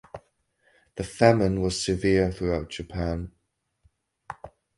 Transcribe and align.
The 0.95 1.03
famine 1.03 1.61
was 1.61 1.85
severe 1.85 2.31
throughout 2.31 2.69
Japan. 2.71 3.31